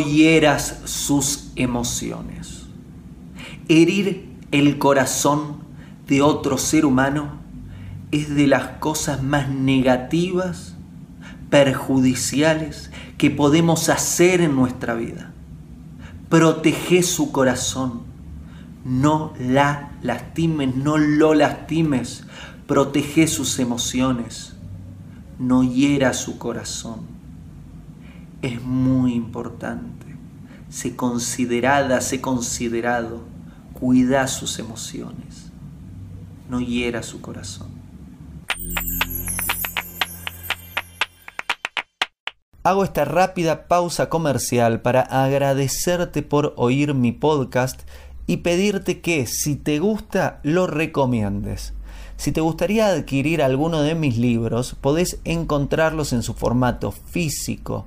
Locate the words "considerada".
30.94-32.02